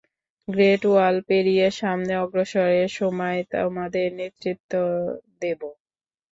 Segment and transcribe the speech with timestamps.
[0.47, 4.71] Great Wall পেরিয়ে সামনে অগ্রসরের সময় তোমাদের নেতৃত্ব
[5.41, 5.61] দেব!